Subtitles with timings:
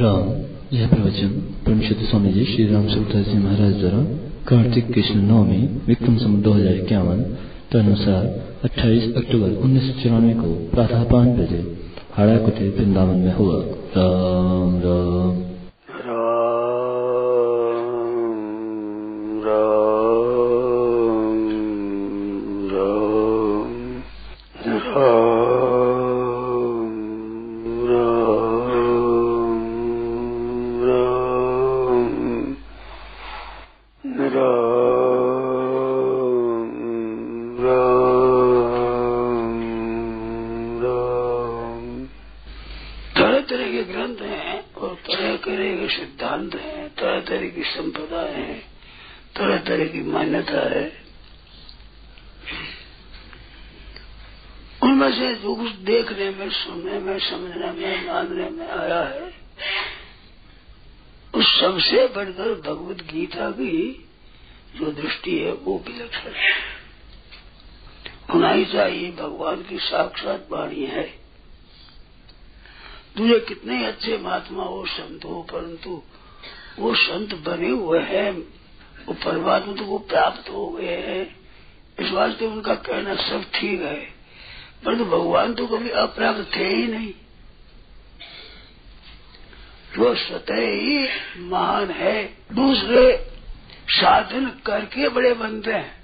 [0.00, 0.28] राम,
[0.76, 1.28] यह प्रवचन
[1.66, 3.98] परमशित स्वामी जी श्री राम सुखदास जी महाराज द्वारा
[4.48, 7.22] कार्तिक कृष्ण नवमी, विक्रम सम दो हज़ार इक्यावन,
[7.72, 8.24] तदनुसार
[8.64, 11.76] 28 अक्टूबर उन्नीस सौ चौरानवे को प्रातः पाँच बजे
[12.12, 13.54] हाड़ा वृंदावन में हुआ।
[13.96, 15.49] राम राम।
[55.00, 59.32] उनमें से जो कुछ देखने में सुनने में समझने में मानने में आया है।
[61.34, 64.08] उस सबसे बढ़कर भगवत गीता की
[64.76, 66.52] जो दृष्टि है, वो विलक्षण है।
[68.34, 71.02] होना ही चाहिए, भगवान की साक्षात वाणी है।
[73.16, 76.02] तुझे कितने अच्छे महात्मा हो संत हो, परंतु
[76.78, 78.32] वो संत बने हुए हैं,
[79.06, 81.36] वो परमात्मा तो वो प्राप्त हो गए हैं।
[82.00, 84.19] इस वास्ते उनका कहना सब ठीक है।
[84.84, 87.12] परंतु तो भगवान तो कभी अप्राप्त थे ही नहीं।
[89.96, 93.30] जो स्वतः ही महान है। दूसरे
[93.88, 96.00] साधन करके बड़े बनते हैं।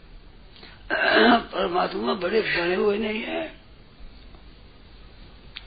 [1.40, 3.52] परमात्मा बड़े बने हुए नहीं है।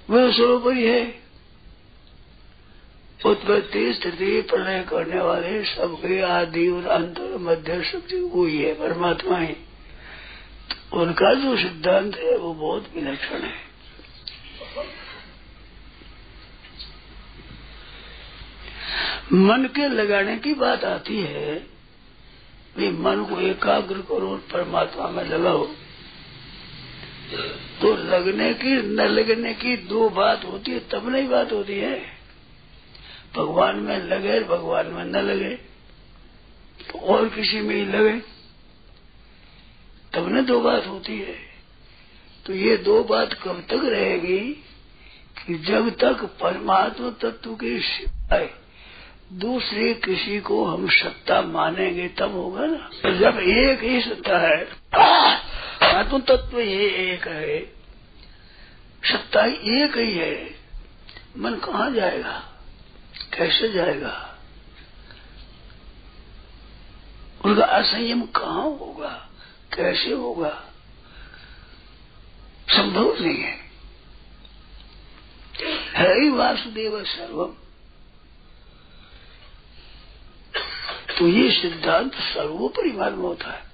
[0.09, 1.19] वह स्वरूप ही है।
[3.25, 9.55] उत्पत्ति स्थिति प्रलय करने वाले सबके आदि और अंत मध्य शक्ति वही है, परमात्मा ही।
[10.93, 13.57] उनका जो सिद्धांत है, वो बहुत विलक्षण है।
[19.33, 21.53] मन के लगाने की बात आती है
[22.77, 25.65] वे मन को एकाग्र करो, परमात्मा में लगाओ।
[27.81, 31.99] तो लगने की, न लगने की दो बात होती है, तब नहीं बात होती है।
[33.35, 35.55] भगवान में लगे, भगवान में न लगे
[36.81, 38.38] तो और किसी में ही लगे।
[40.13, 41.49] तब न दो बात होती है।
[42.45, 44.39] तो ये दो बात कब तक रहेगी
[45.47, 48.49] कि जब तक परमात्मा तत्व के सिवाय
[49.33, 52.89] दूसरे किसी को हम सत्ता मानेंगे, तब होगा ना?
[53.05, 54.67] जब एक ही सत्ता है
[55.95, 57.59] आत्म तत्व ये एक है,
[59.03, 60.55] सत्ता एक ही है,
[61.37, 62.43] मन कहाँ जाएगा?
[63.37, 64.39] कैसे जाएगा?
[67.45, 69.28] उनका असंयम कहाँ होगा?
[69.73, 70.65] कैसे होगा?
[72.69, 73.69] संभव नहीं है।
[75.91, 77.53] है ही वासुदेव सर्वम।
[81.17, 83.69] तो ये सिद्धांत सर्वोपरि मालूम होता है।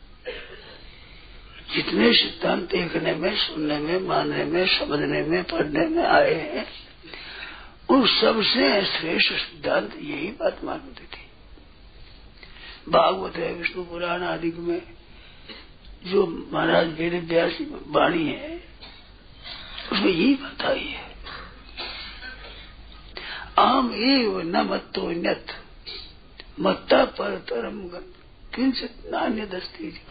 [1.76, 6.68] जितने सिद्धांत देखने में, सुनने में, मानने में, समझने में, पढ़ने में आए हैं,
[7.90, 11.28] उन सबसे श्रेष्ठ सिद्धांत यही बात मानती थी।
[12.90, 14.82] भागवत है, विष्णु पुराण आदि में
[16.06, 17.58] जो महाराज वेद व्यास
[17.88, 18.58] वाणी है,
[19.92, 21.16] उसमें यही बात आई है।
[23.60, 25.46] आम एव न मत्तो न्यत,
[26.60, 27.88] मत्ता पर तरम
[28.56, 30.02] किंचित नान्य दस्ती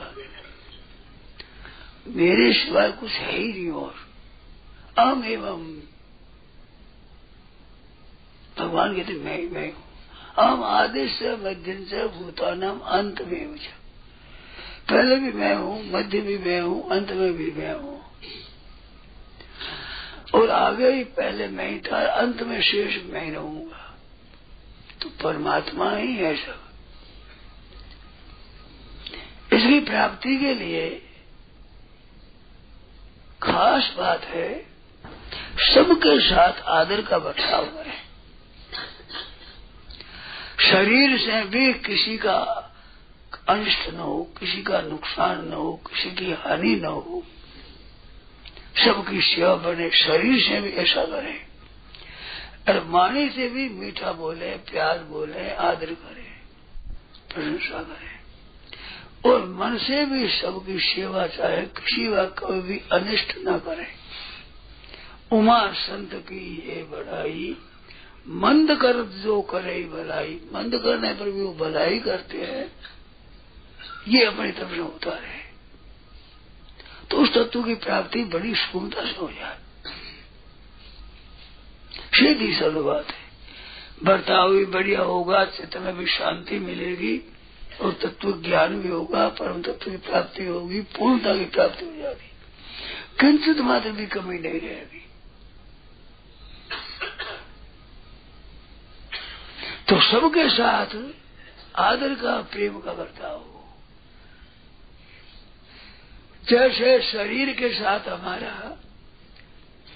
[2.06, 3.94] मेरे सिवाय कुछ है ही नहीं और।
[4.98, 5.80] अहम एवं,
[8.58, 9.84] भगवान कहते मैं मैं हूँ।
[10.36, 13.46] हम आदेश मध्यम से, भूतानाम, अंत में
[14.90, 18.04] पहले भी मैं हूँ, मध्य भी मैं हूँ, अंत में भी मैं हूँ।
[20.34, 23.96] और आगे ही पहले मैं ही था, अंत में शेष मैं ही रहूँगा।
[25.02, 26.60] तो परमात्मा ही है सब।
[29.52, 31.02] इसकी प्राप्ति के लिए
[33.42, 34.66] खास बात है,
[35.74, 38.04] सबके साथ आदर का बर्ताव है।
[40.70, 42.63] शरीर से भी किसी का
[43.48, 47.22] अनिष्ट न हो, किसी का नुकसान न हो, किसी की हानि न हो,
[48.84, 51.54] सबकी सेवा बने, शरीर से भी ऐसा करे
[52.68, 56.34] और वाणी से भी मीठा बोले, प्यार बोले, आदर करे,
[57.34, 58.14] प्रशंसा करे।
[59.30, 63.86] और मन से भी सबकी सेवा चाहे, किसी का कभी भी अनिष्ट न करे।
[65.32, 67.56] उमा संत की ये बढ़ाई
[68.28, 72.72] मंद कर जो करे, भलाई। मंद करने पर भी वो भलाई करते हैं।
[74.08, 75.52] ये अपनी तरफ़ से है।
[77.10, 79.58] तो उस तत्व की प्राप्ति बड़ी सुगमता से हो जाए।
[81.98, 83.24] सीधी सरल बात है।
[84.04, 87.30] बर्ताव भी बढ़िया होगा चित्त में भी शांति मिलेगी,
[87.80, 92.30] और तत्व ज्ञान भी होगा, परम तत्व की प्राप्ति होगी, पूर्णता की प्राप्ति हो जाएगी।
[93.20, 95.06] किंचित मात्र भी कमी नहीं रहेगी।
[99.88, 101.12] तो सबके साथ
[101.76, 103.53] आदर का, प्रेम का बर्ताव हो।
[106.48, 108.78] जैसे शरीर के साथ हमारा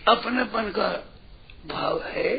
[0.08, 0.88] अपनेपन का
[1.66, 2.36] भाव है,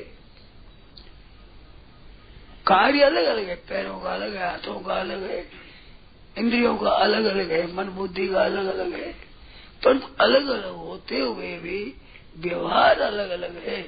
[2.67, 5.49] कार्य अलग अलग है, पैरों का अलग है, हाथों का अलग है,
[6.37, 9.11] इंद्रियों का अलग अलग है, मन बुद्धि का अलग अलग है,
[9.83, 11.93] परंतु अलग अलग होते हुए भी
[12.37, 13.81] व्यवहार अलग अलग है।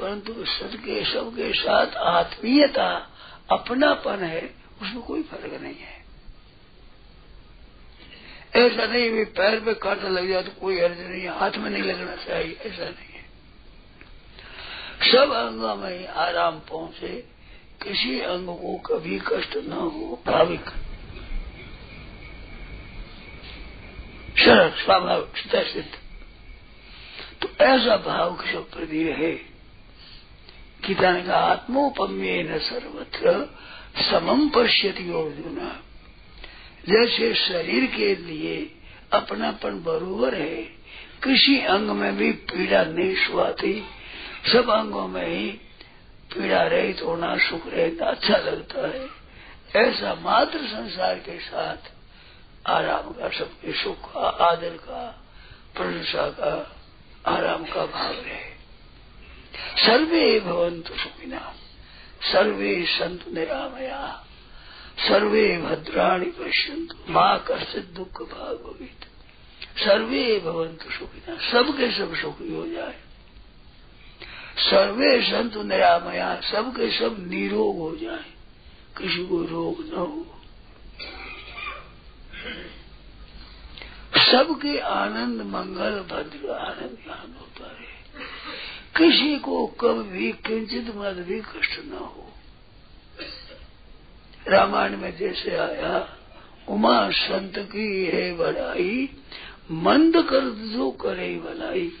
[0.00, 3.08] परंतु सबके सबके साथ आत्मीयता,
[3.52, 5.93] अपनापन है, उसमें कोई फ़र्क नहीं है।
[8.54, 11.70] ऐसा नहीं भी पैर पे कांटा लग जाए तो कोई अर्ज़ नहीं है। हाथ में
[11.70, 13.22] नहीं लगना चाहिए, ऐसा नहीं है।
[15.10, 17.08] सब अंगों में आराम पहुँचे,
[17.82, 20.70] किसी अंग को कभी कष्ट न हो, भाविक।
[24.38, 25.88] सरल स्वाभाविक सिद्ध
[27.42, 29.32] तो ऐसा भाव सब प्रति रहे
[30.86, 33.32] गीता ने कहा आत्मोपम्य न सर्वत्र
[34.02, 35.58] समम पश्यति अर्जुन।
[36.88, 38.70] जैसे शरीर के लिए
[39.12, 40.56] अपनापन बरोबर है,
[41.24, 43.84] किसी अंग में भी पीड़ा नहीं सुहाती,
[44.52, 45.48] सब अंगों में ही
[46.34, 49.08] पीड़ा रहित होना, सुख रहित अच्छा लगता है।
[49.76, 51.76] ऐसा मात्र संसार के साथ
[52.66, 55.24] आराम का, सबके सुख का, आदर का,
[55.76, 56.76] प्रशंसा का,
[57.26, 58.54] आराम का भाव रहे
[59.76, 61.54] सर्वे भवंतु सुखिना,
[62.22, 64.23] सर्वे संत निरामया।
[64.98, 69.06] सर्वे भद्राणी पश्यंतु माँ कश्चित दुख भाग भवित
[69.78, 73.00] सर्वे भवंतु सुखिना सबके सब सुखी हो जाए।
[74.58, 78.24] सर्वे संत निरामया सबके सब निरोग हो जाए।
[78.98, 80.26] किसी को रोग न हो।
[84.32, 87.94] सबके आनंद, मंगल, भद्र, आनंद ज्ञान होता है
[88.96, 92.33] किसी को कभी किंचित मत भी कष्ट न हो।
[94.48, 96.16] रामायण में जैसे आया,
[96.68, 99.10] उमा संत की है बड़ाई,
[99.70, 101.92] मंद कर जो करे भलाई।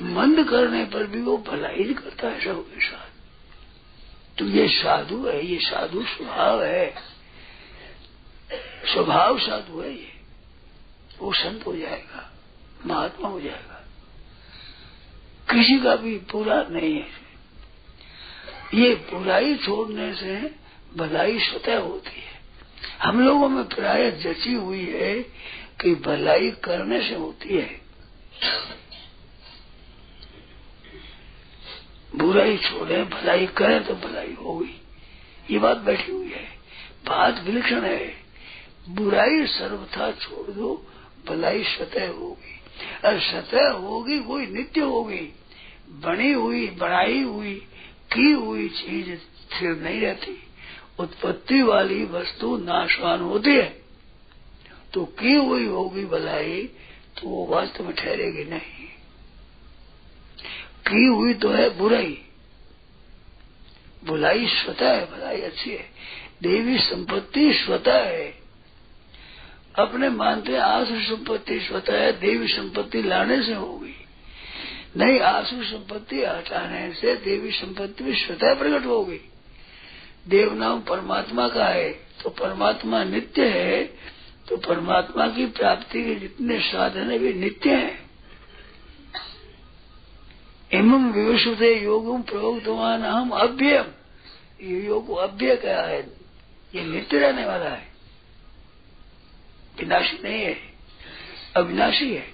[0.00, 3.10] मंद करने पर भी वो भलाई करता है सबके साथ।
[4.38, 6.94] तो ये साधु है, ये साधु स्वभाव है।
[8.94, 10.12] स्वभाव साधु है ये।
[11.18, 12.32] वो संत हो जाएगा,
[12.86, 13.84] महात्मा हो जाएगा।
[15.50, 17.26] किसी का भी पूरा नहीं है।
[18.74, 20.65] ये बुराई छोड़ने से
[20.96, 22.40] भलाई स्वतः होती है।
[23.02, 25.22] हम लोगों में प्राय जची हुई है
[25.80, 27.80] कि भलाई करने से होती है।
[32.16, 34.82] बुराई छोड़े, भलाई करें तो भलाई होगी।
[35.50, 36.44] ये बात बैठी हुई है।
[37.06, 38.14] बात विलक्षण है।
[38.88, 40.86] बुराई सर्वथा छोड़ दो,
[41.28, 42.60] भलाई स्वतः होगी।
[43.04, 45.34] और सतह होगी कोई नित्य होगी।
[45.88, 47.54] बनी हुई बनाई हुई,
[48.14, 50.42] की हुई चीज़ स्थिर नहीं रहती।
[51.00, 53.82] उत्पत्ति वाली वस्तु नाशवान होती है।
[54.94, 56.62] तो की हुई होगी भलाई
[57.16, 58.86] तो वो वास्तव में ठहरेगी नहीं।
[60.88, 62.22] की हुई तो है बुराई।
[64.04, 65.90] बुलाई स्वतः है, भलाई अच्छी है।
[66.42, 68.34] देवी संपत्ति स्वतः है।
[69.78, 73.94] अपने मानते आसु संपत्ति स्वतः है, देवी संपत्ति लाने से होगी।
[74.96, 79.20] नहीं, आसु संपत्ति हटाने से देवी संपत्ति भी स्वतः प्रकट होगी।
[80.26, 81.90] देव नाम परमात्मा का है
[82.22, 83.82] तो परमात्मा नित्य है
[84.48, 88.04] तो परमात्मा की प्राप्ति के जितने साधन है, वे नित्य हैं।
[90.70, 93.92] एवं विवशुदे योगम प्रयोगवान हम अभ्यम
[94.62, 96.00] ये योग अभ्य क्या है,
[96.74, 97.86] ये नित्य रहने वाला है।
[99.78, 100.56] विनाशी नहीं है,
[101.56, 102.26] अविनाशी है।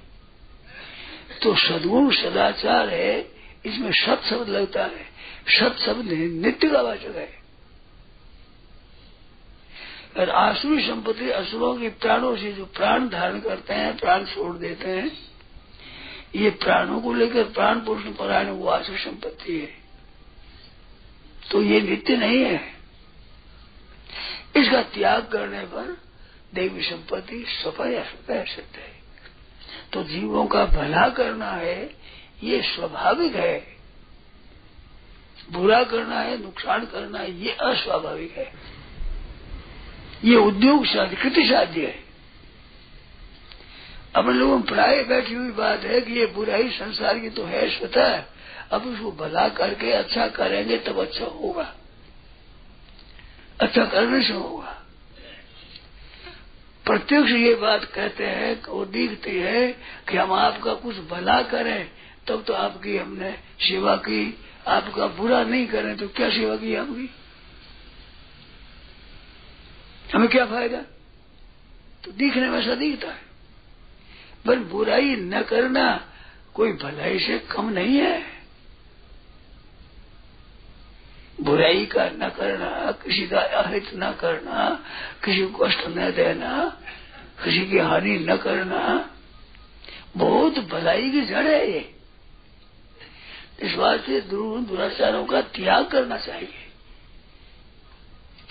[1.42, 3.18] तो सदगुण सदाचार है,
[3.66, 5.10] इसमें सत शब्द लगता है
[5.50, 6.12] सत शब्द
[6.44, 7.41] नित्य का वाचक है।
[10.18, 14.90] और आसुरी संपत्ति असुरों की प्राणों से जो प्राण धारण करते हैं, प्राण छोड़ देते
[14.90, 15.32] हैं,
[16.34, 19.82] ये प्राणों को लेकर प्राण पुरुष परायण वो आसुर संपत्ति है।
[21.50, 22.74] तो ये नित्य नहीं है।
[24.56, 26.02] इसका त्याग करने पर
[26.54, 28.04] देवी संपत्ति सफल या
[28.44, 29.02] सिद्ध है।
[29.92, 31.96] तो जीवों का भला करना है,
[32.42, 33.66] ये स्वाभाविक है।
[35.52, 38.71] बुरा करना है, नुकसान करना है, ये अस्वाभाविक है।
[40.24, 42.04] ये उद्योग साध्य, कृति साध्य है।
[44.14, 47.68] अपने लोगों में प्राय बैठी हुई बात है कि ये बुराई संसार की तो है,
[47.78, 48.24] स्वतः
[48.72, 51.74] अब उसको भला करके अच्छा करेंगे, तब अच्छा होगा।
[53.60, 54.78] अच्छा करने से होगा।
[56.86, 59.68] प्रत्यक्ष ये बात कहते हैं, वो दिखती है
[60.08, 61.90] कि हम आपका कुछ भला करें,
[62.28, 67.10] तब तो आपकी हमने सेवा की। आपका बुरा नहीं करें तो क्या सेवा की आपकी
[70.14, 70.82] हमें क्या फ़ायदा?
[72.04, 73.20] तो दिखने में ऐसा दिखता है।
[74.46, 76.08] पर बुराई न करना
[76.54, 78.24] कोई भलाई से कम नहीं है।
[81.40, 84.84] बुराई का न करना, किसी का अहित न करना,
[85.24, 86.80] किसी को कष्ट न देना,
[87.44, 89.10] किसी की हानि न करना,
[90.16, 91.94] बहुत भलाई की जड़ है ये।
[93.60, 93.72] इस
[94.06, 96.71] से दुराचारों का त्याग करना चाहिए।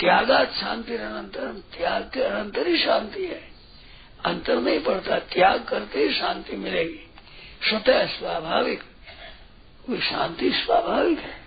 [0.01, 3.51] त्यागात शांति अनंतर त्याग के अनंतर ही शांति है
[4.25, 7.00] अंतर नहीं पड़ता, त्याग करते ही शांति मिलेगी
[7.70, 8.84] स्वतः स्वाभाविक.
[9.89, 11.41] वो शांति स्वाभाविक है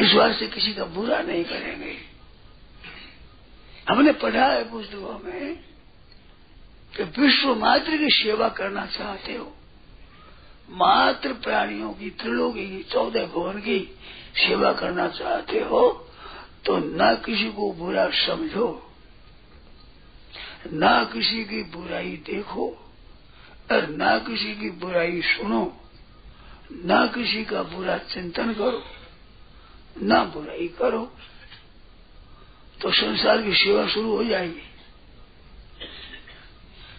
[0.00, 1.96] इस से किसी का बुरा नहीं करेंगे.
[3.88, 5.56] हमने पढ़ा है पुस्तकों में
[6.96, 9.53] कि विश्व मात्र की सेवा करना चाहते हो।
[10.68, 13.78] मात्र प्राणियों की, त्रिलोकी की, चौदह भवन की
[14.36, 15.90] सेवा करना चाहते हो
[16.64, 18.68] तो न किसी को बुरा समझो,
[20.72, 22.66] न किसी की बुराई देखो,
[23.72, 25.64] और न किसी की बुराई सुनो,
[26.72, 28.82] न किसी का बुरा चिंतन करो,
[30.02, 31.04] न बुराई करो
[32.80, 34.62] तो संसार की सेवा शुरू हो जाएगी।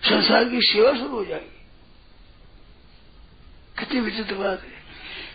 [0.04, 1.55] संसार की सेवा शुरू हो जाएगी।
[3.80, 4.76] कितनी विचित्र बात है।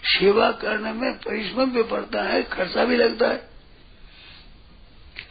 [0.05, 3.51] सेवा करने में परिश्रम भी पड़ता है, खर्चा भी लगता है।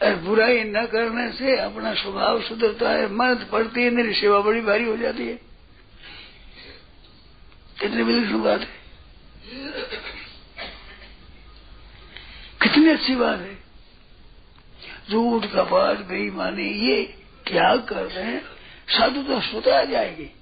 [0.02, 4.60] और बुराई न करने से अपना स्वभाव सुधरता है मेहनत पड़ती है, मेरी सेवा बड़ी
[4.60, 5.34] भारी हो जाती है।
[7.80, 8.80] कितनी विलक्षण बात है।
[12.62, 13.54] कितनी अच्छी बात है।
[15.10, 17.02] झूठ कपाट बेईमानी, ये
[17.46, 18.44] त्याग कर रहे हैं?
[18.88, 20.39] साधुता स्वतः आ जाएगी।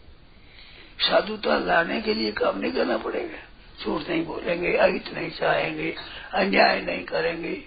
[1.00, 3.38] साधुता लाने के लिए काम नहीं करना पड़ेगा।
[3.84, 5.96] झूठ नहीं बोलेंगे, अहित नहीं चाहेंगे,
[6.34, 7.64] अन्याय नहीं करेंगे।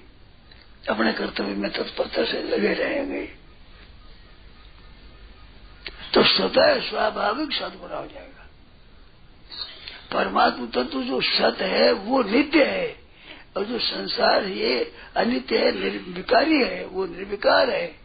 [0.89, 3.29] अपने कर्तव्य में तत्परता से लगे रहेंगे।
[6.13, 8.49] तो स्वतः स्वाभाविक सदगुण हो जाएगा।
[10.13, 12.95] परमात्मा तत्व जो सत है, वो नित्य है।
[13.57, 17.95] और जो संसार ये अनित्य है, निर्विकारी है, वो निर्विकार है।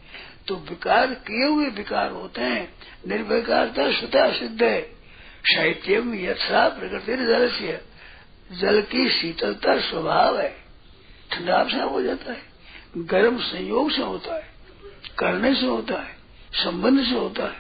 [0.49, 2.75] तो विकार किए हुए विकार होते हैं।
[3.09, 4.96] निर्विकारता स्वतः सिद्ध है।
[5.47, 7.85] साहित्य में यथा प्रकृति जल से
[8.53, 10.57] जल की शीतलता स्वभाव है।
[11.33, 12.43] ठंडा से हो जाता है।
[12.97, 14.51] गर्म संयोग से होता है।
[15.19, 16.17] करने से होता है।
[16.53, 17.57] संबंध से होता है।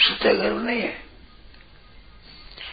[0.00, 0.96] स्वतः गर्म नहीं है।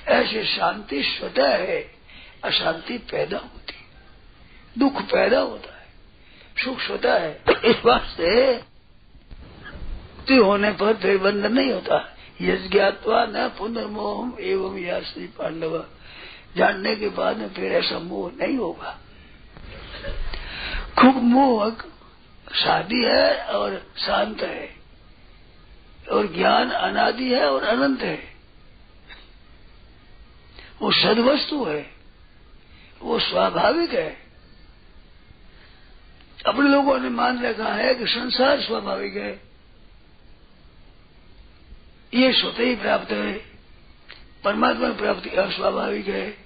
[0.08, 1.96] ऐसे शांति स्वतः है।
[2.44, 3.86] अशांति पैदा होती है।
[4.78, 5.88] दुख पैदा होता है।
[6.64, 7.76] सुख स्वतः है। इस
[10.30, 15.86] से होने पर फिर बंधन नहीं होता। यज्ञात्वा न पुनर्मोह एवं या श्री पांडव
[16.58, 19.00] जानने के बाद में फिर ऐसा मोह नहीं होगा।
[21.00, 21.91] खूब मोहक,
[22.56, 24.75] शादी है और शांत है।
[26.12, 28.20] और ज्ञान अनादि है और अनंत है।
[30.82, 31.91] वो सदवस्तु है।
[33.01, 34.17] वो स्वाभाविक है।
[36.48, 39.47] अपने लोगों ने मान रखा है कि संसार स्वाभाविक है।
[42.14, 43.34] ये स्वतः ही प्राप्त है।
[44.44, 46.38] परमात्मा की प्राप्ति अस्वाभाविक है।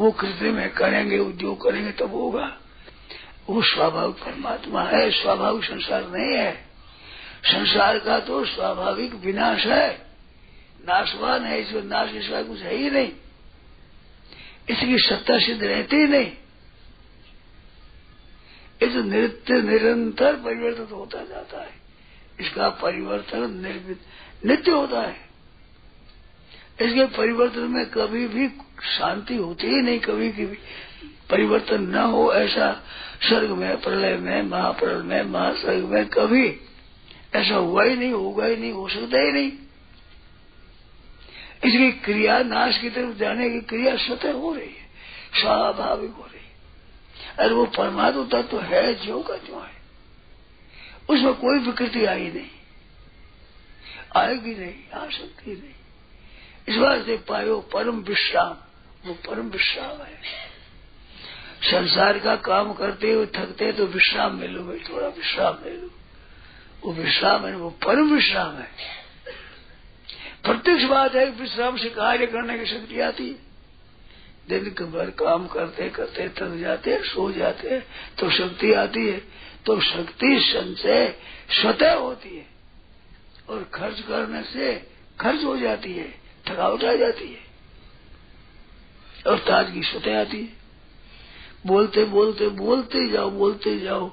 [0.00, 2.58] वो कृत्रिम है, करेंगे, उद्योग करेंगे, तब होगा।
[3.50, 6.68] वो स्वाभाविक परमात्मा है, स्वाभाविक संसार नहीं है।
[7.44, 10.06] संसार का तो स्वाभाविक विनाश है।
[10.80, 13.12] नाशवान है, इसमें नाश इसका कुछ है ही नहीं।
[14.70, 16.32] इसकी सत्ता सिद्ध रहती ही नहीं।
[18.82, 21.77] इस नित्य निरंतर परिवर्तित होता जाता है।
[22.40, 24.00] इसका परिवर्तन निर्मित,
[24.46, 25.28] नित्य होता है।
[26.80, 28.48] इसके परिवर्तन में कभी भी
[28.98, 30.58] शांति होती ही नहीं, कभी की भी
[31.30, 32.84] परिवर्तन न हो ऐसा
[33.28, 36.60] स्वर्ग में, प्रलय में, महाप्रलय में महासर्ग में कभी
[37.34, 39.52] ऐसा हुआ ही नहीं, होगा ही नहीं, हो सकता ही नहीं।
[41.64, 44.88] इसकी क्रिया नाश की तरफ़ जाने की क्रिया स्वतः हो रही है,
[45.40, 46.48] स्वाभाविक हो रही है।
[47.38, 49.77] अरे वो परमात्मा तत्व तो है, जो का जो है।
[51.08, 52.50] उसमें कोई विकृति आई नहीं।
[54.16, 55.74] आएगी नहीं, आ सकती नहीं।
[56.68, 58.56] इस बात से पायो परम विश्राम,
[59.08, 60.48] वो परम विश्राम है।
[61.62, 65.90] संसार का काम करते हुए थकते तो विश्राम मिलो भाई, थोड़ा विश्राम ले लो।
[66.84, 68.68] वो विश्राम है, वो परम विश्राम है।
[70.44, 73.48] प्रत्यक्ष बात है, विश्राम से कार्य करने की शक्ति आती है।
[74.48, 77.80] दिन भर काम करते करते थक जाते सो जाते
[78.18, 79.22] तो शक्ति आती है।
[79.66, 81.14] तो शक्ति संचय
[81.50, 82.46] स्वतः होती है
[83.48, 84.74] और खर्च करने से
[85.20, 86.08] खर्च हो जाती है,
[86.46, 87.46] थकावट आ जाती है
[89.26, 90.56] और ताजगी स्वतः आती है।
[91.66, 94.10] बोलते बोलते बोलते जाओ बोलते जाओ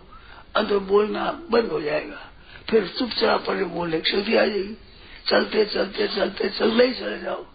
[0.55, 2.31] अंदर बोलना बंद हो जाएगा।
[2.69, 4.77] फिर चुपचाप पड़े बोलने की शक्ति आ जाएगी।
[5.27, 7.45] चलते चलते चलते चलते ही चले जाओ।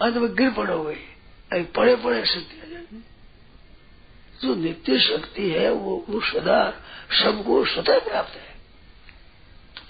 [0.00, 0.94] अंत में गिर पड़ोगे।
[1.52, 2.67] अरे पड़े पड़े शक्ति
[4.42, 6.70] जो नित्य शक्ति है, वो वो सदा
[7.22, 8.48] सबको स्वतः प्राप्त है।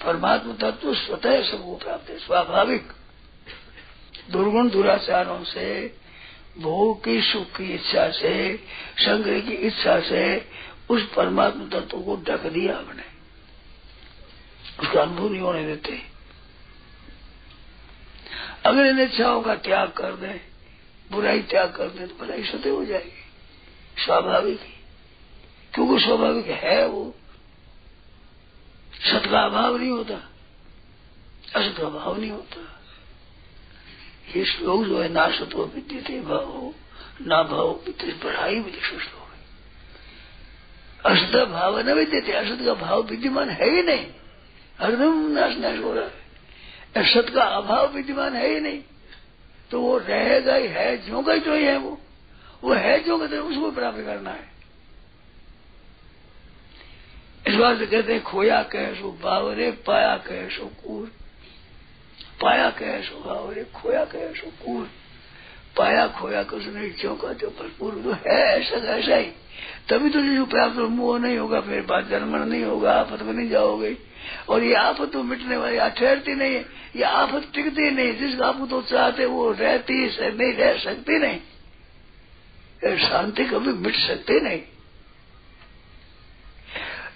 [0.06, 2.88] परमात्मा तत्व स्वतः सबको प्राप्त है, स्वाभाविक।
[4.30, 5.96] दुर्गुण दुराचारों से,
[6.58, 8.56] भोग की, सुख की इच्छा से,
[8.98, 10.48] संग्रह की इच्छा से
[10.90, 13.18] उस परमात्मा तत्व को ढक दिया हमने।
[14.80, 16.02] उसका अनुभव नहीं होने देते।
[18.64, 20.40] अगर इन इच्छाओं का त्याग कर दें,
[21.10, 23.17] बुराई त्याग कर दें तो भलाई सत्य हो जाएगी।
[24.04, 24.72] स्वाभाविक ही।
[25.74, 27.14] क्योंकि स्वाभाविक है वो।
[28.94, 30.14] सत का अभाव नहीं होता।
[31.56, 32.80] असत का अभाव नहीं होता।
[34.36, 36.74] ये श्लोक जो है, ना सत्व विद्यते भाव,
[37.26, 39.38] ना भाव पढ़ाई भी श्लोक है।
[41.14, 44.06] असत भाव न विद्यते असत का भाव विद्यमान है ही नहीं।
[44.80, 46.28] हरदम नाश नाश हो रहा है।
[46.96, 48.82] असत का अभाव विद्यमान है ही नहीं।
[49.70, 52.00] तो वो रहेगा ही है जो का जो ही है वो।
[52.64, 54.58] वो है जो कहते उसको प्राप्त करना है।
[57.48, 61.12] इस बात से कहते हैं, खोया कह सो बावरे, पाया कह सो कूर।
[62.42, 64.90] पाया कह सो बावरे, खोया कह सो कूर।
[65.76, 69.30] पाया, खोया कुछ नहीं, क्यों का जो भरपूर तो है, ऐसा ऐसा ही।
[69.88, 73.48] तभी तो जो प्राप्त मुँह नहीं होगा, फिर बात जन्मन नहीं होगा, आफत में नहीं
[73.48, 73.96] जाओगे।
[74.48, 76.60] और ये आफत तो मिटने वाली ठहरती नहीं है।
[76.96, 81.40] ये आफत टिकती नहीं जिस आप तो चाहते वो रहती नहीं, रह सकती नहीं।
[82.84, 84.62] शांति कभी मिट सकती नहीं।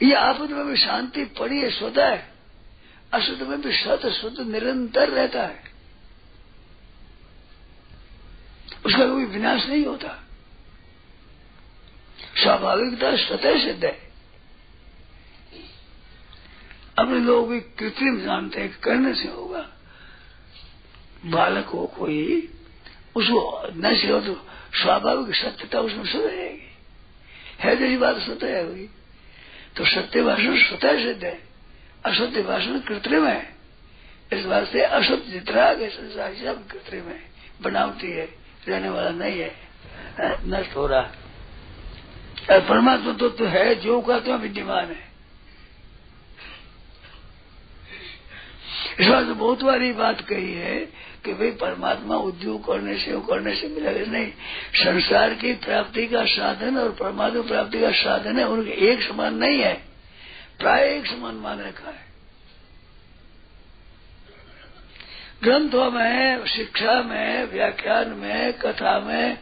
[0.09, 2.33] ये आपद में भी शांति पड़ी है स्वतः है।
[3.13, 5.65] अशुद्ध में भी सत शुद्ध निरंतर रहता है।
[8.87, 10.25] उसका कोई विनाश नहीं होता।
[12.43, 14.13] स्वाभाविकता स्वतः सिद्ध है।
[16.99, 19.69] अपने लोग भी कृत्रिम जानते हैं, करने से होगा।
[21.27, 22.53] बालक हो कोई
[23.17, 24.35] उसको न हो तो
[24.73, 26.71] स्वाभाविक सत्यता उसमें शुद्ध रहेगी
[27.61, 28.89] है जैसी बात सत्य है हुई
[29.77, 31.39] तो सत्य भाषण स्वतः सिद्ध है
[32.07, 33.41] असत्य भाषण कृत्रिम है
[34.33, 37.21] इस से असत्य जितना आगे संसार सब कृत्रिम है
[37.63, 38.25] बनावटी है
[38.69, 39.51] रहने वाला नहीं है
[40.47, 45.12] नष्ट हो रहा परमात्मा तो, तो है जो का तो विद्यमान है
[49.09, 50.81] बात तो बहुत बारी बात कही है
[51.25, 54.33] कि भाई परमात्मा उद्योग करने से करने से मिलेगा नहीं,
[54.75, 59.61] संसार की प्राप्ति का साधन और परमात्मा प्राप्ति का साधन है, उनके एक समान नहीं
[59.61, 59.75] है।
[60.59, 62.13] प्राय एक समान मान रखा है।
[65.43, 69.39] ग्रंथों में, शिक्षा में, व्याख्यान में, कथा में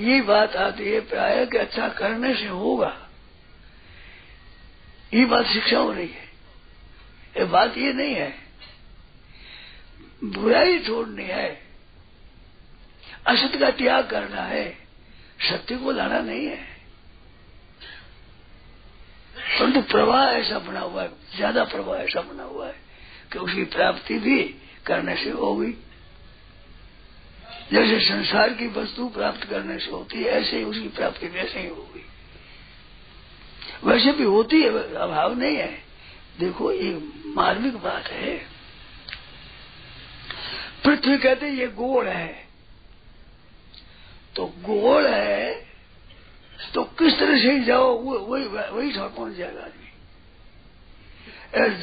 [0.00, 2.96] ये बात आती है प्राय कि अच्छा करने से होगा।
[5.14, 6.24] ये बात शिक्षा हो रही है।
[7.38, 8.43] ये बात ये नहीं है
[10.24, 11.62] बुराई छोड़नी है।
[13.26, 14.78] असत का त्याग करना है।
[15.50, 16.74] सत्य को लाना नहीं है।
[19.58, 22.74] परंतु प्रवाह ऐसा बना हुआ है, ज़्यादा प्रवाह ऐसा बना हुआ है
[23.32, 24.54] कि उसकी प्राप्ति भी
[24.86, 25.72] करने से होगी।
[27.72, 31.68] जैसे संसार की वस्तु प्राप्त करने से होती है, ऐसे ही उसकी प्राप्ति वैसे ही
[31.68, 32.06] होगी।
[33.84, 35.82] वैसे भी होती है, अभाव नहीं है।
[36.40, 38.53] देखो, ये मार्मिक बात है।
[40.84, 42.44] पृथ्वी कहते ये गोल है।
[44.36, 45.52] तो गोल है
[46.74, 49.90] तो किस तरह से ही जाओ वही वही छोड़ पहुँच जाएगा आदमी?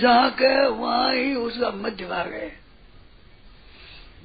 [0.01, 2.49] जहाँ के वहाँ ही उसका मध्य भाग है।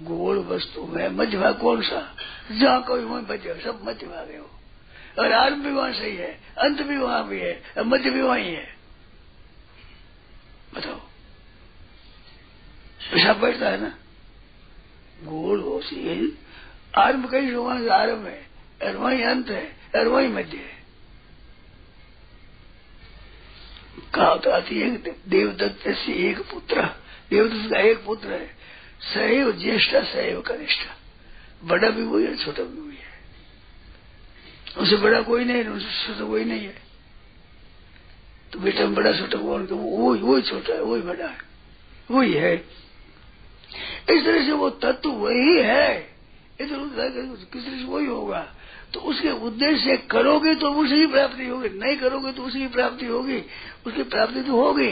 [0.02, 2.00] गोल वस्तु में मध्य भाग कौन सा?
[2.52, 4.50] जहाँ कोई वही मध्य सब मध्य भाग है वो।
[5.18, 8.66] और आरंभ भी वहाँ सही है, अंत भी वहाँ भी है मध्य भी वहीं है।
[10.74, 11.00] बताओ।
[13.14, 13.94] ऐसा बैठता है ना?
[15.24, 16.38] गोल हो सी
[16.96, 18.46] आरंभ कहीं से से आरंभ है
[18.82, 20.76] और वही अंत है, और वही मध्य है।
[24.14, 24.90] कहा तो आती है
[25.28, 26.82] देवदत्त से एक पुत्र,
[27.30, 28.46] देवदत्त का एक पुत्र है।
[29.14, 30.86] सहैव ज्येष्ठ सहैव कनिष्ठ।
[31.64, 33.14] बड़ा भी वही है, छोटा भी वही है।
[34.78, 36.82] उससे बड़ा कोई नहीं है उससे छोटा कोई नहीं है।
[38.52, 41.38] तो बेटा बड़ा छोटा कौन वही वही छोटा है वही बड़ा है।
[42.10, 42.56] वही है।
[44.10, 46.16] इस तरह से वो तत्व वही है।
[46.60, 47.08] इधर उधर
[47.52, 48.54] किस तरह से वही होगा?
[48.94, 53.42] तो उसके उद्देश्य करोगे तो उसी प्राप्ति होगी। नहीं करोगे तो उसी प्राप्ति होगी।
[53.86, 54.90] उसकी प्राप्ति तो होगी।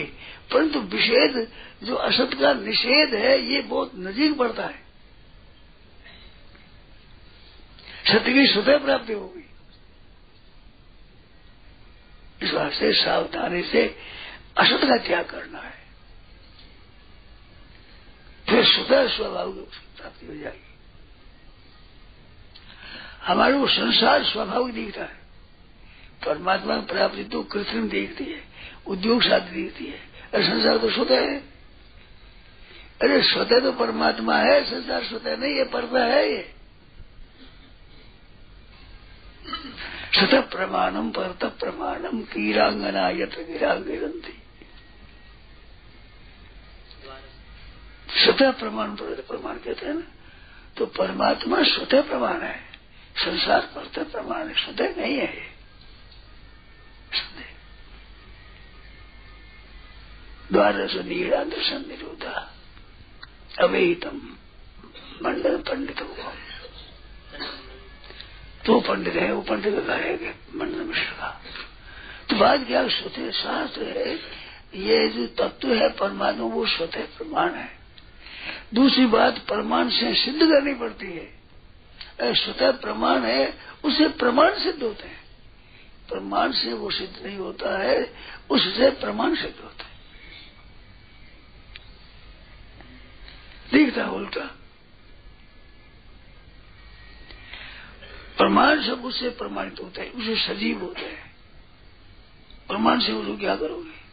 [0.52, 1.48] परंतु विषेद,
[1.82, 4.84] जो असत का निषेध है, ये बहुत नजीक पड़ता है।
[8.12, 9.50] सत्य की स्वतः प्राप्ति होगी।
[12.46, 13.96] इस वास्ते सावधानी से
[14.56, 15.83] असत का त्याग करना है।
[18.48, 19.60] फिर स्वतः स्वभाव की
[19.96, 20.74] प्राप्ति हो जाएगी।
[23.22, 25.24] हमारे वो संसार स्वाभाविक दिखता है।
[26.26, 28.44] परमात्मा की प्राप्ति तो कृत्रिम दिखती है,
[28.86, 29.98] उद्योग साध्य दिखती है।
[30.34, 31.38] अरे संसार तो स्वतः है।
[33.02, 36.54] अरे स्वतः तो परमात्मा है, संसार स्वतः नहीं है पर्दा है ये।
[40.14, 44.42] स्वतः प्रमाणम परत प्रमाणम कीरांगना यत्र गिरंती
[48.14, 50.02] स्वतः प्रमाण पर प्रमाण कहते हैं ना?
[50.76, 52.60] तो परमात्मा स्वतः प्रमाण है।
[53.16, 55.54] संसार परत प्रमाण है, स्वतः नहीं है।
[60.52, 62.54] द्वादश नीड़ा दर्शन निरोधा।
[63.60, 64.36] अवेहितम
[65.22, 66.32] मंडल पंडित हुआ।
[68.66, 70.30] तो पंडित है, वो पंडित का है?
[70.54, 71.42] मंडल मिश्र का।
[72.30, 74.14] तो बात क्या स्वतः शास्त्र है।
[74.74, 77.73] ये जो तत्व है परमात्मा, वो स्वतः प्रमाण है।
[78.74, 81.44] दूसरी बात प्रमाण से सिद्ध करनी पड़ती है।
[82.34, 85.24] स्वतः प्रमाण है, उसे प्रमाण सिद्ध होते हैं।
[86.08, 88.14] प्रमाण से वो सिद्ध नहीं होता है,
[88.50, 89.94] उससे प्रमाण सिद्ध होता है।
[93.72, 94.40] दिखता उल्टा।
[98.36, 101.34] प्रमाण सब उससे प्रमाणित होता है, उसे सजीव होता है।
[102.68, 104.03] प्रमाण से उसको क्या करोगे?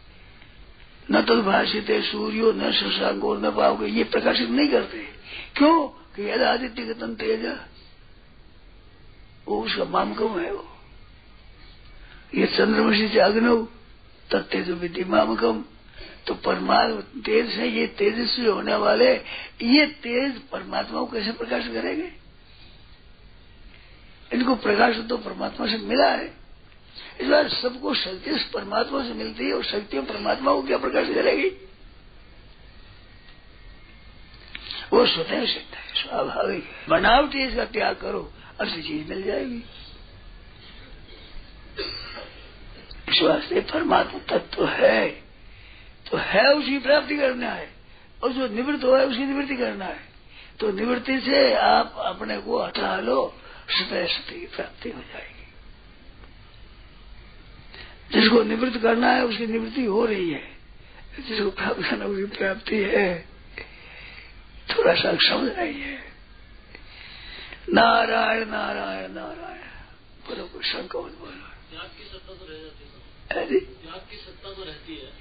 [1.10, 4.98] न तो भाषित है सूर्यो न शशांको न पाओगे ये प्रकाशित नहीं करते।
[5.58, 5.88] क्यों?
[6.16, 7.46] कि यद आदित्य के तन तेज?
[9.48, 10.68] वो उसका मामकम है वो?
[12.36, 13.68] ये चंद्रमसी से अग्नव
[14.32, 15.64] तत्तेज विधि मामकम
[16.28, 19.14] तो परमात्मा तेज से ये तेजस्वी होने वाले,
[19.62, 22.12] ये तेज परमात्मा को कैसे प्रकाश करेंगे?
[24.34, 26.41] इनको प्रकाश तो परमात्मा से मिला है।
[27.22, 31.50] इस बार सबको शक्ति परमात्मा से मिलती है और शक्ति परमात्मा को क्या प्रकाश करेगी
[34.94, 39.64] वो स्वतः सिद्ध है, स्वाभाविक बनावटी इसका त्याग करो असली चीज़ मिल जाएगी।
[43.10, 45.10] इस वास्ते परमात्मा तत्व है।
[46.12, 47.70] तो है उसी प्राप्ति करना है,
[48.24, 50.00] और जो निवृत्त हो है निवृत्ति करना है।
[50.60, 55.31] तो निवृत्ति से आप अपने को हटा लो, स्वतः सती प्राप्ति हो जाएगी।
[58.12, 60.52] जिसको निवृत्त करना है उसकी निवृत्ति हो रही है।
[61.28, 63.26] जिसको प्राप्त करना उसकी प्राप्ति है।
[64.70, 65.98] थोड़ा सा समझ रही है।
[67.70, 69.62] नारायण नारायण नारायण।
[70.28, 73.72] बोलो कोई शंका मत बोलो। त्याग की सत्ता तो रह जाती है
[74.12, 75.12] की सत्ता तो रहती है।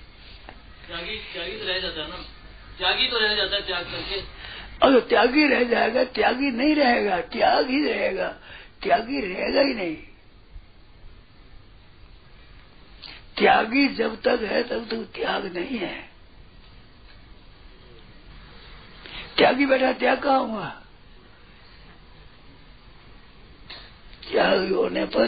[0.87, 2.17] त्यागी त्यागी तो रह जाता है ना।
[2.79, 4.21] त्यागी तो रह जाता है त्याग करके।
[4.87, 8.29] अगर त्यागी रह जाएगा त्यागी नहीं रहेगा त्याग ही रहेगा।
[8.83, 9.97] त्यागी रहेगा ही नहीं।
[13.41, 16.11] त्यागी जब तक है, तब तक त्याग नहीं है।
[19.37, 20.69] त्यागी बैठा, त्याग कहा हुआ?
[24.31, 25.27] त्यागी होने पर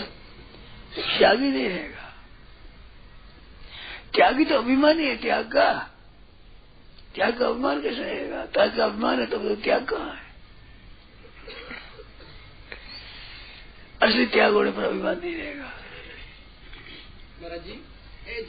[1.19, 2.15] त्यागी नहीं रहेगा।
[4.15, 5.73] त्यागी तो अभिमानी है त्याग का।
[7.15, 8.47] त्याग का अभिमान कैसे रहेगा?
[8.47, 10.33] त्याग का अभिमान है तो त्याग कहाँ है?
[14.03, 15.73] असली त्याग होने पर अभिमान नहीं रहेगा।
[17.43, 17.81] महाराज जी?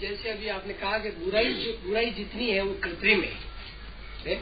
[0.01, 4.35] जैसे अभी आपने कहा कि बुराई जो बुराई जितनी है वो कृत्रिम है?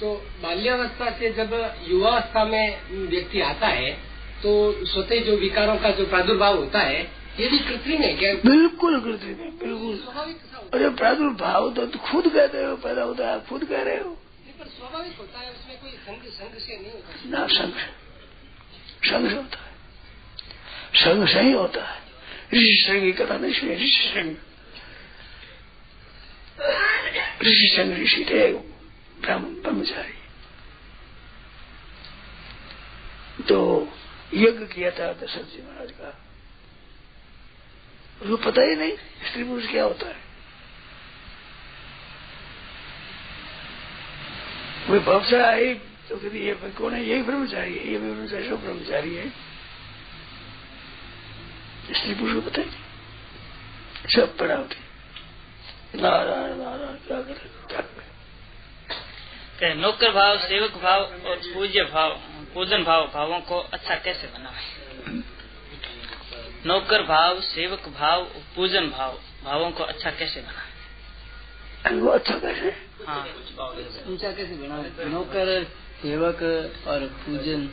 [0.00, 1.52] तो बाल्यावस्था से जब
[1.88, 3.90] युवावस्था में व्यक्ति आता है
[4.42, 4.52] तो
[4.86, 7.00] स्वतः जो विकारों का जो प्रादुर्भाव होता है
[7.40, 8.34] ये भी कृत्रिम है क्या?
[8.34, 13.40] बिल्कुल कृत्रिम है बिल्कुल। स्वाभाविक अरे प्रादुर्भाव तो तुम खुद कहते हो पैदा होता है
[13.46, 14.10] खुद कह रहे हो।
[14.58, 17.74] पर स्वाभाविक होता है उसमें कोई संग संग से नहीं होता। ना संघ
[19.02, 19.70] संघ से होता है।
[20.94, 22.00] संघ से ही होता है।
[22.54, 24.34] ऋषि संघ की कथा नहीं सुनी ऋषि संघ।
[27.42, 28.52] ऋषि संघ ऋषि थे
[29.22, 30.18] ब्राह्मण ब्रह्मचारी।
[33.42, 33.58] तो
[34.34, 36.10] यज्ञ किया था दशरथ जी महाराज का।
[38.22, 38.92] उसको पता ही नहीं
[39.26, 40.20] स्त्री पुरुष क्या होता है।
[44.88, 45.74] कोई भवसा आई
[46.08, 47.04] तो कहती ये कौन है?
[47.04, 49.28] यही ब्रह्मचारी है, ये भी ब्रह्मचारी, सब ब्रह्मचारी है।
[51.92, 54.81] स्त्री पुरुष को पता ही नहीं। सब पड़ा होती
[55.94, 57.80] नारायण नारायण क्या करे
[59.58, 62.10] क्या नौकर भाव सेवक भाव और पूज्य भाव
[62.54, 65.22] पूजन भाव भावों को अच्छा कैसे बनाए?
[66.66, 68.24] नौकर भाव सेवक भाव
[68.56, 72.00] पूजन भाव भावों को अच्छा कैसे बनाए?
[72.00, 72.74] वो अच्छा कैसे
[73.06, 73.26] हाँ।
[74.08, 75.08] ऊँचा कैसे बनाए?
[75.10, 75.64] नौकर
[76.02, 76.42] सेवक
[76.88, 77.66] और पूजन।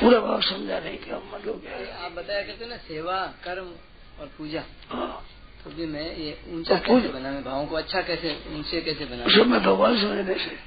[0.00, 1.66] पूरा भाव समझा रहे क्या मतलब
[2.04, 3.72] आप बताया करते ना सेवा कर्म
[4.20, 5.24] और पूजा। हाँ।
[5.70, 9.46] भी मैं ये ऊँचा और कैसे बनाए भावों को अच्छा कैसे ऊँचे कैसे बनाए सब
[9.46, 10.58] में भगवान समझने से।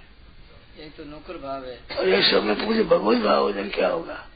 [0.85, 3.87] एक तो नौकर भाव है। और ये सब में पूरे भगवत भाव हो जाए क्या
[3.87, 4.27] होगा?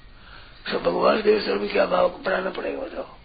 [0.71, 3.17] सब भगवान के सर में क्या भाव बढ़ाना पड़ेगा बताओ।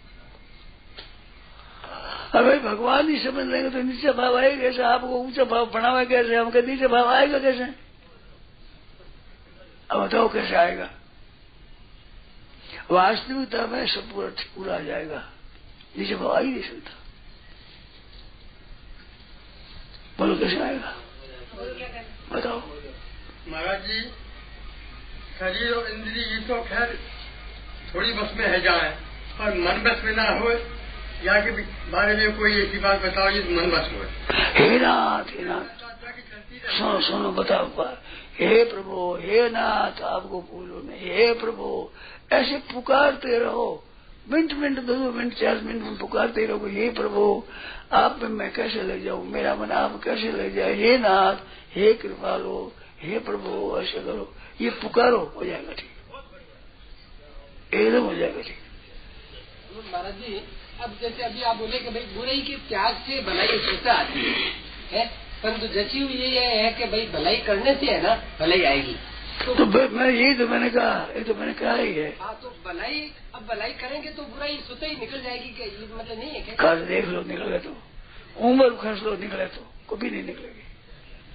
[2.33, 4.83] अरे भगवान ही समझ लेंगे तो नीचे भाव आएगा कैसे?
[4.83, 6.35] आपको ऊँचा भाव बढ़ावा कैसे?
[6.35, 7.63] हमके नीचे भाव आएगा कैसे?
[9.91, 10.89] अब बताओ कैसे आएगा?
[12.91, 15.23] वास्तविकता में सब पूरा पूरा आ जाएगा।
[15.97, 16.91] नीचे भाव आ ही नहीं सकता।
[20.19, 20.93] बोलो कैसे आएगा?
[22.33, 22.59] बताओ।
[23.49, 23.99] महाराज जी
[25.39, 26.97] शरीर और इंद्री तो खैर
[27.93, 28.89] थोड़ी बस में है जाए
[29.39, 30.51] पर मन बस में ना हो
[31.25, 31.51] या के
[31.91, 34.03] बारे में कोई ऐसी बात बताओ ये मन बस हो
[34.57, 35.85] हे नाथ हे नाथ
[36.77, 37.85] सुनो सुनो बताओ
[38.39, 41.67] हे प्रभु हे नाथ आपको बोलो नहीं हे प्रभु
[42.31, 43.69] ऐसे पुकारते रहो।
[44.31, 47.43] मिनट मिनट, दो दो मिनट, चार मिनट में पुकारते रहो, हे प्रभु,
[47.91, 49.27] आप में मैं कैसे ले जाऊँ?
[49.27, 50.75] मेरा मन आप कैसे ले जाए?
[50.75, 51.35] हे नाथ,
[51.75, 55.89] हे कृपालो, हे प्रभु ऐसे करो। ये पुकारो, हो जाएगा ठीक।
[57.73, 58.57] एकदम हो जाएगा ठीक।
[59.93, 60.41] महाराज जी
[60.81, 64.35] अब जैसे अभी आप बोले कि भाई बुराई के त्याग से भलाई सोचा आती
[64.91, 65.11] है?
[65.43, 68.95] परंतु जची हुई ये है कि भाई, भलाई करने से है ना, भलाई आएगी।
[69.45, 72.49] तो तो मैं यही तो मैंने कहा ये तो मैंने कहा ही है। हाँ तो
[72.65, 72.99] भलाई
[73.35, 75.65] अब भलाई करेंगे तो बुराई स्वतः ही निकल जाएगी क्या?
[75.65, 76.73] ये मतलब नहीं है क्या?
[76.85, 77.75] देख लो निकले तो।
[78.47, 80.63] उम्र खर्च लो निकले तो। कभी नहीं निकलेगी।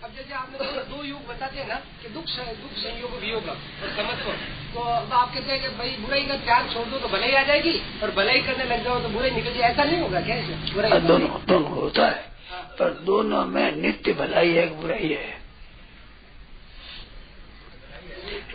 [0.05, 2.25] अब जैसे आपने दो, दो युग बताते हैं ना कि दुख
[2.63, 3.57] दुख संयोग वियोग और
[3.97, 4.31] समत्व
[4.75, 7.43] तो अब आप कहते हैं कि भाई बुराई का त्याग छोड़ दो तो भलाई आ
[7.43, 10.37] जाएगी और भलाई करने लग जाओ तो बुराई निकल जाए ऐसा नहीं होगा क्या
[10.75, 12.31] बुराई दोनों दोनों होता है।
[12.79, 15.42] पर दोनों में नित्य भलाई है बुराई है।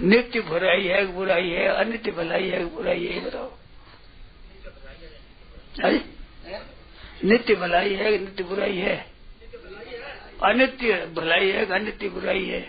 [0.02, 3.52] नित्य बुराई है बुराई है, अनित्य भलाई है, बुराई है बताओ।
[7.24, 9.06] नित्य भलाई है, नित्य बुराई है?
[10.44, 12.62] अनित्य भलाई है, अनित्य बुराई है?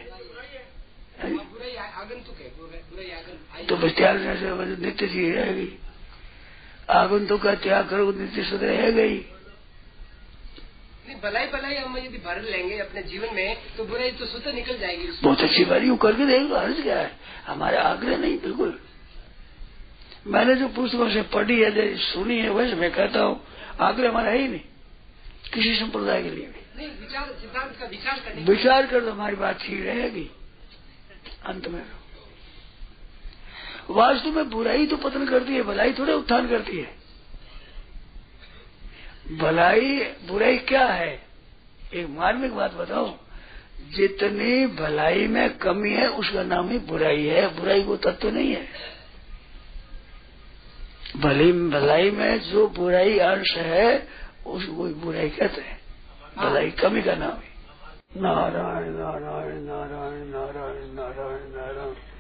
[3.66, 5.78] तो बस त्याग करने से नित्य चीज़ रहेगी
[6.90, 9.24] आगंतुक का त्याग करो नित्य सुध रहेगा ही
[11.08, 14.78] नहीं भलाई भलाई हम यदि भर लेंगे अपने जीवन में तो बुराई तो स्वतः निकल
[14.78, 17.10] जाएगी बहुत अच्छी बारी यूँ करके देख लो हर्ज क्या है?
[17.46, 18.78] हमारा आग्रह नहीं बिल्कुल।
[20.26, 23.40] मैंने जो पुस्तकों से पढ़ी है जो सुनी है वैसे मैं कहता हूँ
[23.80, 24.60] आग्रह हमारा है ही नहीं
[25.54, 29.36] किसी संप्रदाय के लिए भी। नहीं विचार सिद्धांत का विचार करने विचार कर तो हमारी
[29.36, 30.28] बात ठीक रहेगी।
[31.46, 31.82] अंत में
[33.90, 36.96] वास्तव में बुराई तो पतन करती है भलाई थोड़े उत्थान करती है।
[39.36, 41.22] भलाई बुराई क्या है?
[41.94, 43.16] एक मार्मिक बात बताओ
[43.96, 48.68] जितनी भलाई में कमी है, उसका नाम ही बुराई है। बुराई को तत्व नहीं है।
[51.16, 54.08] भली, भलाई में जो बुराई अंश है,
[54.46, 55.80] उसको बुराई कहते हैं।
[56.36, 57.48] भलाई कमी का नाम है।
[58.16, 62.17] नारायण नारायण नारायण नारायण नारायण नारायण।